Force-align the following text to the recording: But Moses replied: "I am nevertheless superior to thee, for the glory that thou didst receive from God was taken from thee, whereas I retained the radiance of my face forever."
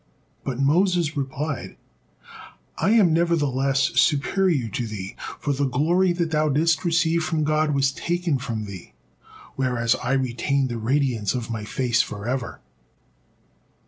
But 0.43 0.59
Moses 0.59 1.15
replied: 1.15 1.77
"I 2.79 2.89
am 2.89 3.13
nevertheless 3.13 3.91
superior 4.01 4.67
to 4.69 4.87
thee, 4.87 5.15
for 5.37 5.53
the 5.53 5.67
glory 5.67 6.11
that 6.11 6.31
thou 6.31 6.49
didst 6.49 6.83
receive 6.83 7.23
from 7.23 7.43
God 7.43 7.75
was 7.75 7.91
taken 7.91 8.39
from 8.39 8.65
thee, 8.65 8.93
whereas 9.55 9.93
I 10.03 10.13
retained 10.13 10.69
the 10.69 10.79
radiance 10.79 11.35
of 11.35 11.51
my 11.51 11.65
face 11.65 12.01
forever." 12.01 12.61